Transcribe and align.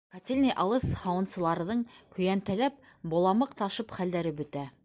Котельный 0.13 0.53
алыҫ, 0.63 0.85
һауынсыларҙың 1.01 1.83
көйәнтәләп 2.17 2.83
боламыҡ 3.15 3.57
ташып 3.63 3.99
хәлдәре 4.01 4.37
бөтә. 4.43 4.71